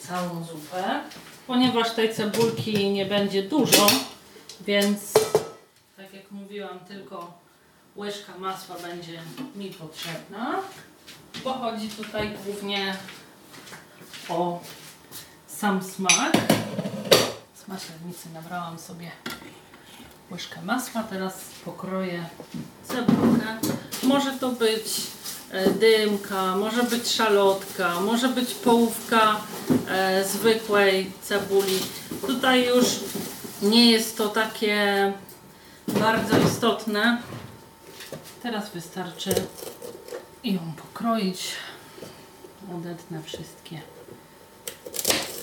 całą 0.00 0.44
zupę. 0.44 1.00
Ponieważ 1.46 1.94
tej 1.94 2.14
cebulki 2.14 2.90
nie 2.90 3.06
będzie 3.06 3.42
dużo, 3.42 3.86
więc 4.60 5.12
tak 5.96 6.14
jak 6.14 6.30
mówiłam, 6.30 6.78
tylko 6.78 7.32
łyżka 7.96 8.38
masła 8.38 8.76
będzie 8.78 9.22
mi 9.56 9.70
potrzebna. 9.70 10.54
Bo 11.44 11.52
chodzi 11.54 11.88
tutaj 11.88 12.30
głównie 12.44 12.96
o 14.28 14.60
sam 15.46 15.82
smak. 15.82 16.32
Z 17.54 17.68
maślanicy 17.68 18.30
nabrałam 18.34 18.78
sobie 18.78 19.10
łyżkę 20.30 20.62
masła. 20.62 21.02
Teraz 21.02 21.34
pokroję 21.64 22.24
cebulkę. 22.84 23.58
Może 24.02 24.32
to 24.32 24.48
być 24.48 24.84
dymka, 25.80 26.56
może 26.56 26.82
być 26.82 27.12
szalotka, 27.12 28.00
może 28.00 28.28
być 28.28 28.54
połówka 28.54 29.40
e, 29.88 30.24
zwykłej 30.24 31.12
cebuli. 31.22 31.78
Tutaj 32.26 32.66
już 32.66 32.86
nie 33.62 33.90
jest 33.90 34.16
to 34.16 34.28
takie 34.28 35.12
bardzo 35.88 36.38
istotne. 36.38 37.22
Teraz 38.42 38.70
wystarczy 38.70 39.34
ją 40.44 40.60
pokroić. 40.82 41.48
Odetnę 42.74 43.22
wszystkie 43.22 43.80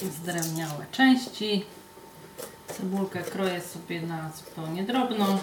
zdrewniałe 0.01 0.85
części. 0.91 1.65
Cebulkę 2.77 3.23
kroję 3.23 3.61
sobie 3.61 4.01
na 4.01 4.31
zupełnie 4.37 4.83
drobną. 4.83 5.37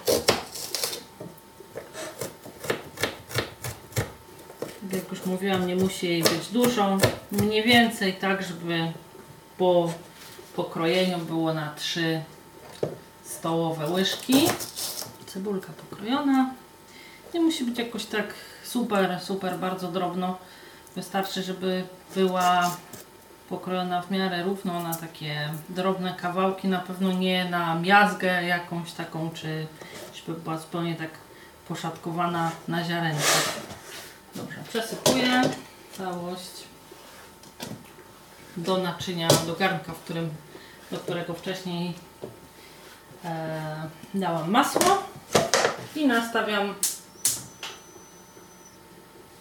Jak 4.97 5.11
już 5.11 5.27
mówiłam, 5.27 5.67
nie 5.67 5.77
musi 5.77 6.09
jej 6.09 6.23
być 6.23 6.49
dużo. 6.53 6.99
Mniej 7.33 7.63
więcej 7.63 8.13
tak, 8.15 8.43
żeby 8.43 8.93
po 9.59 9.93
pokrojeniu 10.57 11.19
było 11.19 11.55
na 11.55 11.75
3 11.75 12.23
stołowe 13.25 13.91
łyżki. 13.91 14.49
Cebulka 15.27 15.73
pokrojona. 15.91 16.51
Nie 17.35 17.41
musi 17.41 17.65
być 17.65 17.79
jakoś 17.79 18.05
tak 18.05 18.35
super, 18.65 19.21
super 19.21 19.59
bardzo 19.59 19.89
drobno. 19.89 20.39
Wystarczy, 20.97 21.43
żeby 21.43 21.85
była 22.15 22.77
pokrojona 23.49 24.03
w 24.03 24.11
miarę 24.11 24.43
równo 24.43 24.83
na 24.83 24.95
takie 24.95 25.51
drobne 25.69 26.15
kawałki, 26.15 26.69
na 26.69 26.79
pewno 26.79 27.13
nie 27.13 27.45
na 27.45 27.75
miazgę 27.75 28.45
jakąś 28.45 28.93
taką, 28.93 29.31
czy 29.31 29.67
żeby 30.15 30.41
była 30.41 30.59
zupełnie 30.59 30.95
tak 30.95 31.11
poszatkowana 31.69 32.51
na 32.69 32.85
ziarenko. 32.85 33.23
Dobrze, 34.37 34.57
przesypuję 34.69 35.43
całość 35.99 36.51
do 38.57 38.79
naczynia, 38.79 39.29
do 39.47 39.55
garnka, 39.55 39.93
w 39.93 39.99
którym, 39.99 40.31
do 40.91 40.99
którego 40.99 41.35
wcześniej 41.35 41.95
e, 43.25 43.89
dałam 44.15 44.51
masło 44.51 45.03
i 45.95 46.07
nastawiam 46.07 46.75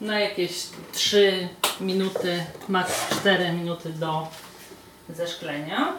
na 0.01 0.19
jakieś 0.19 0.63
3 0.93 1.49
minuty, 1.79 2.45
max 2.67 2.91
4 3.19 3.51
minuty 3.51 3.89
do 3.89 4.27
zeszklenia. 5.09 5.93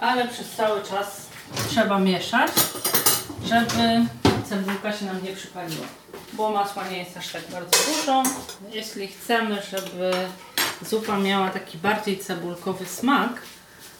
Ale 0.00 0.28
przez 0.28 0.50
cały 0.50 0.82
czas 0.82 1.26
trzeba 1.68 1.98
mieszać, 1.98 2.50
żeby 3.44 4.06
cebulka 4.50 4.92
się 4.92 5.04
nam 5.04 5.24
nie 5.24 5.36
przypaliła. 5.36 5.86
bo 6.32 6.50
masła 6.50 6.88
nie 6.88 6.98
jest 6.98 7.16
aż 7.16 7.28
tak 7.28 7.42
bardzo 7.50 7.78
dużo. 7.86 8.22
Jeśli 8.72 9.08
chcemy, 9.08 9.62
żeby 9.70 10.12
zupa 10.90 11.18
miała 11.18 11.50
taki 11.50 11.78
bardziej 11.78 12.18
cebulkowy 12.18 12.86
smak, 12.86 13.42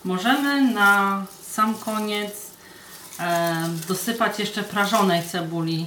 możemy 0.04 0.73
na 0.73 1.26
sam 1.50 1.75
koniec 1.75 2.33
e, 3.21 3.69
dosypać 3.88 4.38
jeszcze 4.38 4.62
prażonej 4.62 5.23
cebuli. 5.33 5.87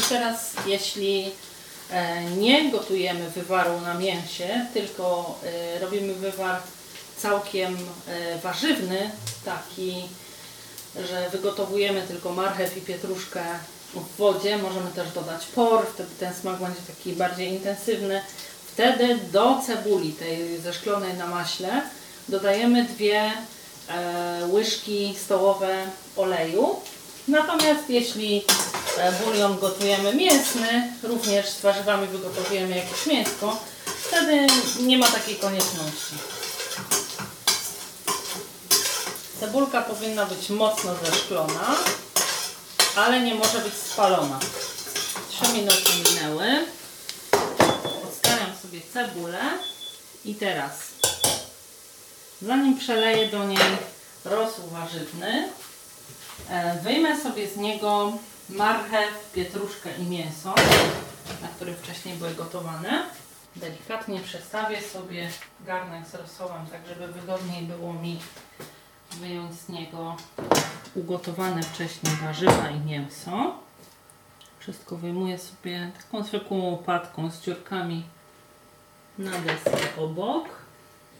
I 0.00 0.08
teraz 0.08 0.52
jeśli 0.66 1.30
e, 1.90 2.24
nie 2.24 2.70
gotujemy 2.70 3.30
wywaru 3.30 3.80
na 3.80 3.94
mięsie, 3.94 4.66
tylko 4.74 5.38
e, 5.44 5.78
robimy 5.78 6.14
wywar 6.14 6.60
całkiem 7.16 7.76
e, 8.08 8.38
warzywny, 8.38 9.10
taki, 9.44 10.02
że 11.06 11.30
wygotowujemy 11.30 12.02
tylko 12.02 12.32
marchew 12.32 12.76
i 12.76 12.80
pietruszkę 12.80 13.42
w 13.94 14.16
wodzie, 14.16 14.58
możemy 14.58 14.90
też 14.90 15.12
dodać 15.12 15.46
por, 15.46 15.86
wtedy 15.86 16.10
ten 16.18 16.34
smak 16.34 16.60
będzie 16.60 16.80
taki 16.86 17.12
bardziej 17.12 17.48
intensywny. 17.48 18.22
Wtedy 18.72 19.18
do 19.32 19.60
cebuli 19.66 20.12
tej 20.12 20.58
zeszklonej 20.58 21.14
na 21.14 21.26
maśle 21.26 21.82
dodajemy 22.28 22.84
dwie 22.84 23.32
e, 23.88 24.46
łyżki 24.52 25.16
stołowe 25.24 25.84
oleju. 26.16 26.76
Natomiast 27.28 27.90
jeśli 27.90 28.44
e, 28.98 29.12
bulion 29.12 29.58
gotujemy 29.58 30.14
mięsny, 30.14 30.92
również 31.02 31.48
z 31.48 31.60
warzywami 31.60 32.06
wygotowujemy 32.06 32.76
jakieś 32.76 33.06
mięsko, 33.06 33.56
wtedy 34.08 34.46
nie 34.80 34.98
ma 34.98 35.06
takiej 35.06 35.36
konieczności. 35.36 36.14
Cebulka 39.40 39.82
powinna 39.82 40.26
być 40.26 40.50
mocno 40.50 40.94
zeszklona, 41.04 41.76
ale 42.96 43.20
nie 43.20 43.34
może 43.34 43.58
być 43.58 43.74
spalona. 43.74 44.38
3 45.28 45.52
minuty 45.52 45.90
minęły. 46.08 46.66
Odstawiam 48.08 48.56
sobie 48.62 48.80
cebulę 48.92 49.40
i 50.24 50.34
teraz 50.34 50.72
zanim 52.42 52.78
przeleję 52.78 53.28
do 53.28 53.44
niej 53.44 53.58
rosół 54.24 54.64
warzywny, 54.66 55.48
e, 56.50 56.80
wyjmę 56.82 57.20
sobie 57.20 57.48
z 57.48 57.56
niego 57.56 58.12
marchew, 58.48 59.32
pietruszkę 59.34 59.96
i 59.98 60.02
mięso, 60.02 60.54
na 61.42 61.48
którym 61.48 61.76
wcześniej 61.76 62.14
były 62.14 62.34
gotowane. 62.34 63.04
Delikatnie 63.56 64.20
przestawię 64.20 64.82
sobie 64.82 65.30
garnek 65.66 66.06
z 66.08 66.14
rosołem, 66.14 66.66
tak 66.66 66.80
żeby 66.86 67.12
wygodniej 67.12 67.62
było 67.62 67.92
mi 67.92 68.20
wyjąć 69.10 69.54
z 69.54 69.68
niego 69.68 70.16
ugotowane 70.94 71.62
wcześniej 71.62 72.16
warzywa 72.16 72.70
i 72.70 72.80
mięso. 72.80 73.54
Wszystko 74.58 74.96
wyjmuję 74.96 75.38
sobie 75.38 75.90
taką 75.96 76.24
zwykłą 76.24 76.58
łopatką 76.58 77.30
z 77.30 77.40
dziurkami 77.40 78.04
na 79.18 79.30
deskę 79.30 80.02
obok. 80.02 80.48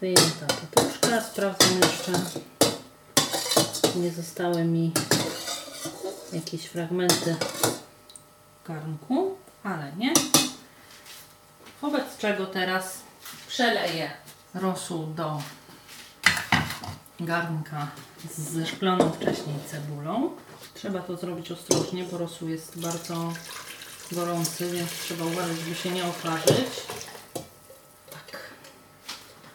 Wyjęta 0.01 0.47
pietruszka. 0.61 1.21
Sprawdzam 1.21 1.77
jeszcze, 1.77 2.11
nie 3.95 4.11
zostały 4.11 4.65
mi 4.65 4.91
jakieś 6.33 6.65
fragmenty 6.65 7.35
garnku, 8.67 9.37
ale 9.63 9.91
nie. 9.97 10.13
Wobec 11.81 12.17
czego 12.17 12.45
teraz 12.45 12.99
przeleję 13.47 14.11
rosół 14.53 15.05
do 15.05 15.41
garnka 17.19 17.87
ze 18.37 18.65
szkloną 18.65 19.11
wcześniej 19.11 19.55
cebulą. 19.71 20.29
Trzeba 20.73 20.99
to 20.99 21.17
zrobić 21.17 21.51
ostrożnie, 21.51 22.03
bo 22.03 22.17
rosół 22.17 22.49
jest 22.49 22.79
bardzo 22.79 23.33
gorący, 24.11 24.71
więc 24.71 24.91
trzeba 24.91 25.25
uważać, 25.25 25.57
żeby 25.59 25.75
się 25.75 25.91
nie 25.91 26.05
oparzyć. 26.05 26.69
Tak. 28.11 28.49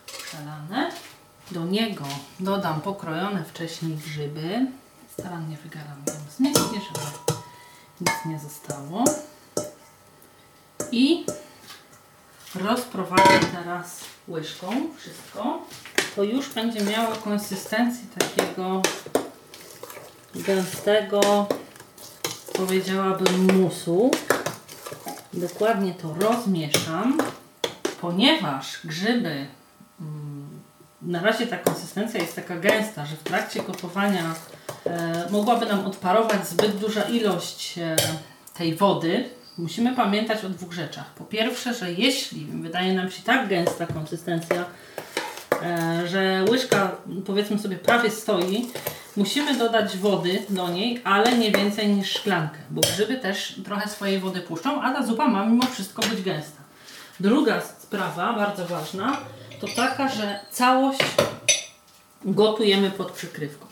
Przelane. 0.06 0.92
Do 1.50 1.64
niego 1.64 2.04
dodam 2.40 2.80
pokrojone 2.80 3.44
wcześniej 3.44 3.96
grzyby. 3.96 4.66
Starannie 5.12 5.56
wygaram 5.56 6.02
ją 6.06 6.14
z 6.36 6.40
miski, 6.40 6.80
żeby 6.86 7.06
nic 8.00 8.24
nie 8.26 8.38
zostało. 8.38 9.04
I 10.92 11.26
rozprowadzę 12.54 13.40
teraz 13.52 14.00
łyżką 14.28 14.88
wszystko 14.96 15.62
to 16.16 16.22
już 16.22 16.48
będzie 16.48 16.80
miało 16.80 17.14
konsystencję 17.16 18.04
takiego 18.18 18.82
gęstego, 20.34 21.46
powiedziałabym, 22.52 23.60
musu. 23.60 24.10
Dokładnie 25.32 25.94
to 25.94 26.14
rozmieszam, 26.20 27.18
ponieważ 28.00 28.80
grzyby, 28.84 29.46
mm, 30.00 30.60
na 31.02 31.22
razie 31.22 31.46
ta 31.46 31.56
konsystencja 31.56 32.20
jest 32.20 32.36
taka 32.36 32.56
gęsta, 32.56 33.06
że 33.06 33.16
w 33.16 33.22
trakcie 33.22 33.62
gotowania 33.62 34.34
e, 34.86 35.26
mogłaby 35.30 35.66
nam 35.66 35.86
odparować 35.86 36.48
zbyt 36.48 36.76
duża 36.76 37.02
ilość 37.02 37.78
e, 37.78 37.96
tej 38.54 38.74
wody. 38.74 39.24
Musimy 39.58 39.96
pamiętać 39.96 40.44
o 40.44 40.48
dwóch 40.48 40.72
rzeczach. 40.72 41.14
Po 41.14 41.24
pierwsze, 41.24 41.74
że 41.74 41.92
jeśli 41.92 42.44
wydaje 42.44 42.94
nam 42.94 43.10
się 43.10 43.22
tak 43.22 43.48
gęsta 43.48 43.86
konsystencja, 43.86 44.64
że 46.04 46.44
łyżka 46.50 46.90
powiedzmy 47.26 47.58
sobie 47.58 47.76
prawie 47.76 48.10
stoi, 48.10 48.68
musimy 49.16 49.58
dodać 49.58 49.96
wody 49.96 50.42
do 50.48 50.68
niej, 50.68 51.00
ale 51.04 51.38
nie 51.38 51.52
więcej 51.52 51.88
niż 51.88 52.12
szklankę, 52.12 52.58
bo 52.70 52.80
grzyby 52.80 53.16
też 53.16 53.60
trochę 53.64 53.88
swojej 53.88 54.18
wody 54.18 54.40
puszczą, 54.40 54.82
a 54.82 54.92
ta 54.92 55.06
zupa 55.06 55.28
ma 55.28 55.46
mimo 55.46 55.66
wszystko 55.66 56.02
być 56.02 56.22
gęsta. 56.22 56.62
Druga 57.20 57.60
sprawa, 57.60 58.32
bardzo 58.32 58.66
ważna, 58.66 59.16
to 59.60 59.66
taka, 59.76 60.08
że 60.08 60.40
całość 60.50 61.00
gotujemy 62.24 62.90
pod 62.90 63.12
przykrywką. 63.12 63.66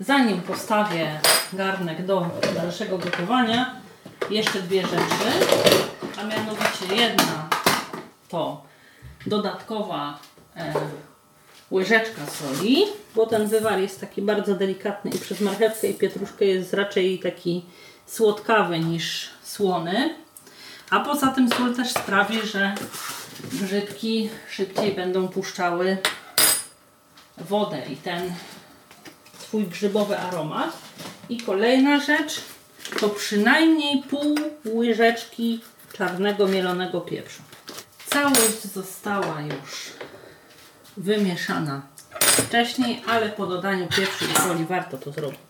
Zanim 0.00 0.40
postawię 0.40 1.20
garnek 1.52 2.06
do 2.06 2.30
dalszego 2.54 2.98
gotowania, 2.98 3.74
jeszcze 4.30 4.62
dwie 4.62 4.82
rzeczy, 4.82 5.46
a 6.20 6.24
mianowicie 6.24 6.94
jedna 6.96 7.48
to 8.28 8.62
dodatkowa 9.26 10.18
e, 10.56 10.74
łyżeczka 11.72 12.26
soli, 12.26 12.84
bo 13.14 13.26
ten 13.26 13.48
wywar 13.48 13.80
jest 13.80 14.00
taki 14.00 14.22
bardzo 14.22 14.54
delikatny 14.54 15.10
i 15.10 15.18
przez 15.18 15.40
marchewkę 15.40 15.88
i 15.88 15.94
pietruszkę 15.94 16.44
jest 16.44 16.74
raczej 16.74 17.18
taki 17.18 17.64
słodkawy 18.06 18.78
niż 18.78 19.30
słony. 19.44 20.14
A 20.90 21.00
poza 21.00 21.28
tym 21.28 21.48
sól 21.48 21.74
też 21.74 21.90
sprawi, 21.90 22.40
że 22.40 22.74
grzybki 23.52 24.30
szybciej 24.50 24.92
będą 24.92 25.28
puszczały 25.28 25.96
wodę 27.38 27.82
i 27.92 27.96
ten 27.96 28.32
swój 29.38 29.64
grzybowy 29.64 30.18
aromat. 30.18 30.78
I 31.28 31.40
kolejna 31.40 32.00
rzecz 32.00 32.40
to 33.00 33.08
przynajmniej 33.08 34.02
pół 34.02 34.36
łyżeczki 34.74 35.60
czarnego 35.92 36.46
mielonego 36.46 37.00
pieprzu. 37.00 37.42
Całość 38.06 38.62
została 38.62 39.40
już 39.40 39.92
wymieszana 40.96 41.82
wcześniej, 42.20 43.02
ale 43.06 43.28
po 43.28 43.46
dodaniu 43.46 43.88
i 44.32 44.40
soli 44.40 44.64
warto 44.64 44.98
to 44.98 45.12
zrobić. 45.12 45.40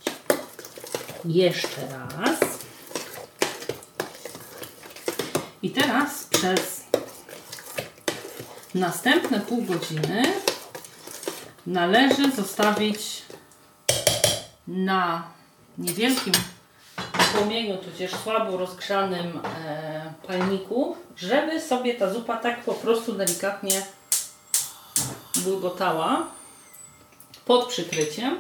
Jeszcze 1.25 1.81
raz. 2.19 2.41
I 5.63 5.71
teraz 5.71 6.25
przez 6.25 6.85
następne 8.75 9.41
pół 9.41 9.63
godziny 9.63 10.23
należy 11.67 12.31
zostawić 12.31 13.23
na 14.67 15.23
niewielkim 15.79 16.33
płomieniu, 17.35 17.79
tudzież 17.79 18.11
słabo 18.11 18.57
rozgrzanym 18.57 19.41
e, 19.45 20.13
palniku, 20.27 20.97
żeby 21.17 21.61
sobie 21.61 21.95
ta 21.95 22.13
zupa 22.13 22.37
tak 22.37 22.61
po 22.61 22.75
prostu 22.75 23.13
delikatnie 23.13 23.83
bulgotała 25.45 26.27
pod 27.45 27.69
przykryciem, 27.69 28.37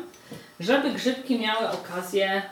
żeby 0.61 0.93
grzybki 0.93 1.39
miały 1.39 1.71
okazję 1.71 2.43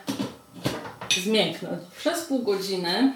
zmięknąć. 1.23 1.81
Przez 1.97 2.25
pół 2.25 2.43
godziny 2.43 3.13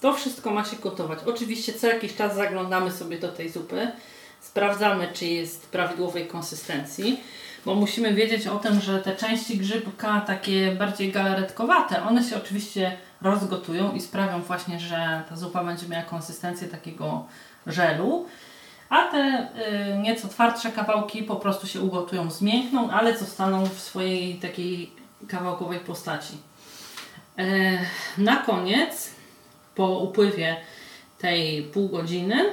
to 0.00 0.14
wszystko 0.14 0.50
ma 0.50 0.64
się 0.64 0.76
gotować. 0.76 1.18
Oczywiście 1.26 1.72
co 1.72 1.86
jakiś 1.86 2.16
czas 2.16 2.34
zaglądamy 2.34 2.92
sobie 2.92 3.18
do 3.18 3.28
tej 3.28 3.50
zupy, 3.50 3.92
sprawdzamy 4.40 5.08
czy 5.12 5.26
jest 5.26 5.68
prawidłowej 5.68 6.26
konsystencji, 6.26 7.20
bo 7.64 7.74
musimy 7.74 8.14
wiedzieć 8.14 8.46
o 8.46 8.58
tym, 8.58 8.80
że 8.80 8.98
te 8.98 9.16
części 9.16 9.58
grzybka 9.58 10.20
takie 10.20 10.72
bardziej 10.72 11.12
galaretkowate, 11.12 12.02
one 12.02 12.24
się 12.24 12.36
oczywiście 12.36 12.96
rozgotują 13.22 13.92
i 13.92 14.00
sprawią 14.00 14.42
właśnie, 14.42 14.80
że 14.80 15.22
ta 15.28 15.36
zupa 15.36 15.64
będzie 15.64 15.88
miała 15.88 16.04
konsystencję 16.04 16.68
takiego 16.68 17.26
żelu 17.66 18.26
a 18.90 19.04
te 19.04 19.48
y, 19.94 19.98
nieco 19.98 20.28
twardsze 20.28 20.72
kawałki 20.72 21.22
po 21.22 21.36
prostu 21.36 21.66
się 21.66 21.80
ugotują, 21.80 22.30
zmiękną, 22.30 22.90
ale 22.90 23.18
zostaną 23.18 23.66
w 23.66 23.80
swojej 23.80 24.34
takiej 24.34 24.92
kawałkowej 25.28 25.80
postaci. 25.80 26.34
E, 27.38 27.78
na 28.18 28.36
koniec, 28.36 29.10
po 29.74 29.98
upływie 29.98 30.56
tej 31.18 31.62
pół 31.62 31.88
godziny, 31.88 32.44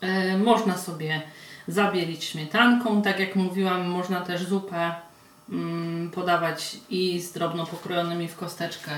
e, 0.00 0.38
można 0.38 0.78
sobie 0.78 1.22
zabielić 1.68 2.24
śmietanką. 2.24 3.02
Tak 3.02 3.20
jak 3.20 3.36
mówiłam, 3.36 3.86
można 3.86 4.20
też 4.20 4.44
zupę 4.44 4.94
mm, 5.50 6.10
podawać 6.10 6.76
i 6.90 7.20
z 7.20 7.32
drobno 7.32 7.66
pokrojonymi 7.66 8.28
w 8.28 8.36
kosteczkę 8.36 8.90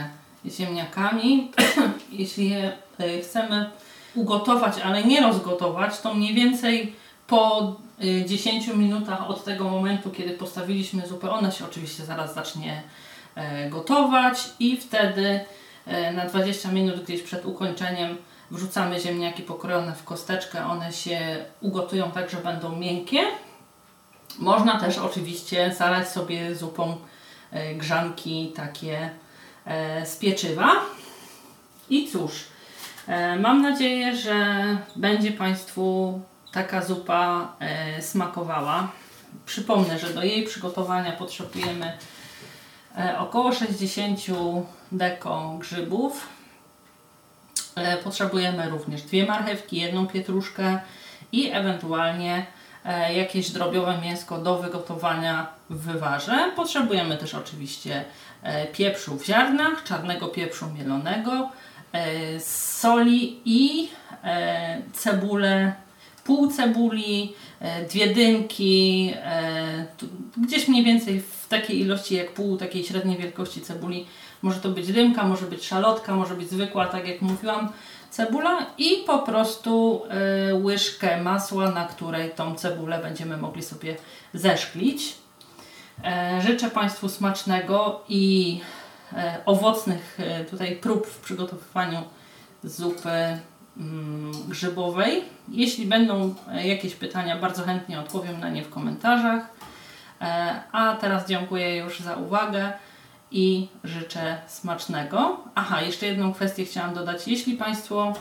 ziemniakami. 0.46 1.52
Jeśli 2.12 2.50
je 2.50 2.72
e, 2.98 3.20
chcemy 3.20 3.70
ugotować, 4.14 4.78
ale 4.78 5.04
nie 5.04 5.20
rozgotować, 5.20 6.00
to 6.00 6.14
mniej 6.14 6.34
więcej 6.34 6.96
po 7.26 7.74
10 8.26 8.66
minutach 8.66 9.30
od 9.30 9.44
tego 9.44 9.68
momentu, 9.68 10.10
kiedy 10.10 10.30
postawiliśmy 10.30 11.06
zupę, 11.06 11.30
ona 11.30 11.50
się 11.50 11.64
oczywiście 11.64 12.04
zaraz 12.04 12.34
zacznie 12.34 12.82
gotować 13.70 14.38
i 14.58 14.76
wtedy 14.76 15.40
na 16.14 16.26
20 16.26 16.72
minut 16.72 17.04
gdzieś 17.04 17.22
przed 17.22 17.46
ukończeniem 17.46 18.16
wrzucamy 18.50 19.00
ziemniaki 19.00 19.42
pokrojone 19.42 19.94
w 19.94 20.04
kosteczkę, 20.04 20.66
one 20.66 20.92
się 20.92 21.44
ugotują 21.60 22.10
tak, 22.10 22.30
że 22.30 22.36
będą 22.36 22.76
miękkie. 22.76 23.20
Można 24.38 24.80
też 24.80 24.98
oczywiście 24.98 25.74
zalać 25.78 26.08
sobie 26.08 26.54
zupą 26.54 26.96
e, 27.50 27.74
grzanki 27.74 28.52
takie 28.56 29.10
e, 29.66 30.06
z 30.06 30.16
pieczywa. 30.16 30.70
I 31.90 32.08
cóż, 32.08 32.32
e, 32.32 32.44
mam 33.38 33.62
nadzieję, 33.62 34.16
że 34.16 34.66
będzie 34.96 35.32
Państwu 35.32 36.20
taka 36.52 36.82
zupa 36.82 37.52
smakowała. 38.00 38.88
Przypomnę, 39.46 39.98
że 39.98 40.14
do 40.14 40.22
jej 40.22 40.44
przygotowania 40.46 41.12
potrzebujemy 41.12 41.92
około 43.18 43.52
60 43.52 44.20
deko 44.92 45.56
grzybów, 45.58 46.28
E, 47.74 47.96
potrzebujemy 47.96 48.70
również 48.70 49.02
dwie 49.02 49.26
marchewki, 49.26 49.76
jedną 49.76 50.06
pietruszkę 50.06 50.78
i 51.32 51.50
ewentualnie 51.50 52.46
e, 52.84 53.14
jakieś 53.14 53.50
drobiowe 53.50 53.98
mięsko 54.02 54.38
do 54.38 54.58
wygotowania 54.58 55.46
w 55.70 55.78
wywarze. 55.78 56.52
Potrzebujemy 56.56 57.16
też 57.16 57.34
oczywiście 57.34 58.04
e, 58.42 58.66
pieprzu 58.66 59.18
w 59.18 59.26
ziarnach, 59.26 59.84
czarnego 59.84 60.28
pieprzu 60.28 60.66
mielonego, 60.78 61.50
soli 62.38 63.40
i 63.44 63.88
cebulę, 64.92 65.72
pół 66.24 66.50
cebuli, 66.50 67.32
dwie 67.90 68.14
dynki, 68.14 69.14
gdzieś 70.36 70.68
mniej 70.68 70.84
więcej 70.84 71.20
w 71.20 71.48
takiej 71.48 71.80
ilości 71.80 72.14
jak 72.14 72.32
pół 72.32 72.56
takiej 72.56 72.84
średniej 72.84 73.18
wielkości 73.18 73.60
cebuli 73.60 74.06
może 74.42 74.60
to 74.60 74.68
być 74.68 74.92
dymka, 74.92 75.24
może 75.24 75.46
być 75.46 75.66
szalotka, 75.66 76.14
może 76.14 76.34
być 76.34 76.50
zwykła, 76.50 76.86
tak 76.86 77.08
jak 77.08 77.22
mówiłam, 77.22 77.72
cebula 78.10 78.66
i 78.78 79.04
po 79.06 79.18
prostu 79.18 80.02
łyżkę 80.62 81.22
masła, 81.22 81.70
na 81.70 81.84
której 81.84 82.30
tą 82.30 82.54
cebulę 82.54 82.98
będziemy 82.98 83.36
mogli 83.36 83.62
sobie 83.62 83.96
zeszklić. 84.34 85.14
E, 86.04 86.40
życzę 86.46 86.70
Państwu 86.70 87.08
smacznego 87.08 88.00
i 88.08 88.60
e, 88.60 88.83
owocnych 89.46 90.18
e, 90.20 90.44
tutaj 90.44 90.76
prób 90.76 91.06
w 91.06 91.18
przygotowywaniu 91.18 92.02
zupy 92.64 93.38
mm, 93.76 94.32
grzybowej. 94.48 95.24
Jeśli 95.48 95.86
będą 95.86 96.34
jakieś 96.64 96.94
pytania, 96.94 97.36
bardzo 97.36 97.64
chętnie 97.64 98.00
odpowiem 98.00 98.40
na 98.40 98.48
nie 98.48 98.64
w 98.64 98.70
komentarzach. 98.70 99.54
A 100.72 100.96
teraz 101.00 101.28
dziękuję 101.28 101.76
już 101.76 102.00
za 102.00 102.16
uwagę 102.16 102.72
i 103.30 103.68
życzę 103.84 104.38
smacznego. 104.46 105.40
Aha, 105.54 105.82
jeszcze 105.82 106.06
jedną 106.06 106.34
kwestię 106.34 106.64
chciałam 106.64 106.94
dodać. 106.94 107.28
Jeśli 107.28 107.56
Państwo 107.56 108.12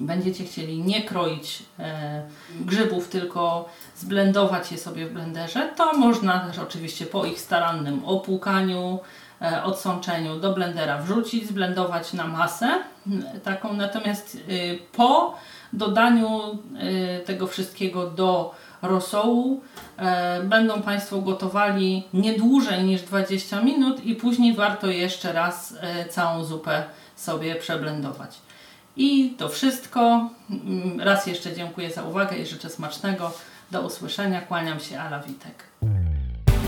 będziecie 0.00 0.44
chcieli 0.44 0.82
nie 0.82 1.02
kroić 1.02 1.62
e, 1.78 2.22
grzybów, 2.60 3.08
tylko 3.08 3.68
zblendować 3.96 4.72
je 4.72 4.78
sobie 4.78 5.06
w 5.06 5.12
blenderze, 5.12 5.68
to 5.76 5.92
można 5.92 6.40
też 6.40 6.58
oczywiście 6.58 7.06
po 7.06 7.24
ich 7.24 7.40
starannym 7.40 8.04
opłukaniu, 8.04 8.98
e, 8.98 8.98
odsączeniu 9.64 10.40
do 10.40 10.52
blendera 10.52 10.98
wrzucić, 10.98 11.48
zblendować 11.48 12.12
na 12.12 12.26
masę 12.26 12.68
taką. 13.44 13.72
Natomiast 13.72 14.34
y, 14.34 14.78
po 14.92 15.34
dodaniu 15.72 16.58
y, 17.20 17.24
tego 17.24 17.46
wszystkiego 17.46 18.10
do 18.10 18.54
rosołu 18.82 19.60
e, 19.96 20.42
będą 20.42 20.82
Państwo 20.82 21.20
gotowali 21.20 22.04
nie 22.14 22.38
dłużej 22.38 22.84
niż 22.84 23.02
20 23.02 23.60
minut 23.60 24.04
i 24.04 24.14
później 24.14 24.54
warto 24.54 24.86
jeszcze 24.86 25.32
raz 25.32 25.74
e, 25.80 26.08
całą 26.08 26.44
zupę 26.44 26.84
sobie 27.16 27.54
przeblendować. 27.54 28.38
I 28.96 29.34
to 29.38 29.48
wszystko. 29.48 30.30
Mm, 30.50 31.00
raz 31.00 31.26
jeszcze 31.26 31.56
dziękuję 31.56 31.90
za 31.90 32.02
uwagę 32.02 32.38
i 32.38 32.46
życzę 32.46 32.70
smacznego. 32.70 33.32
Do 33.70 33.80
usłyszenia. 33.80 34.40
Kłaniam 34.40 34.80
się, 34.80 35.00
Ala 35.00 35.20
Witek. 35.20 35.64